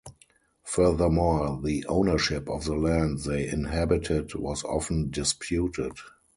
[0.63, 5.93] Furthermore, the ownership of the land they inhabited was often disputed.